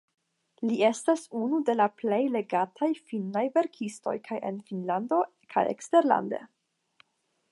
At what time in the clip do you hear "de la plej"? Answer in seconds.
1.67-2.19